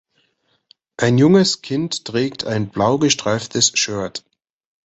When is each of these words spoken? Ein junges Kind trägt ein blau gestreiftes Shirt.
Ein 0.97 1.19
junges 1.19 1.61
Kind 1.61 2.05
trägt 2.05 2.43
ein 2.43 2.69
blau 2.69 2.97
gestreiftes 2.97 3.77
Shirt. 3.77 4.25